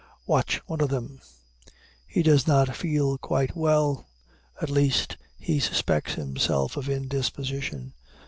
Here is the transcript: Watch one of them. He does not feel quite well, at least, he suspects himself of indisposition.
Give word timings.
Watch 0.25 0.57
one 0.65 0.81
of 0.81 0.89
them. 0.89 1.19
He 2.07 2.23
does 2.23 2.47
not 2.47 2.75
feel 2.75 3.19
quite 3.19 3.55
well, 3.55 4.07
at 4.59 4.71
least, 4.71 5.15
he 5.37 5.59
suspects 5.59 6.15
himself 6.15 6.75
of 6.75 6.89
indisposition. 6.89 7.93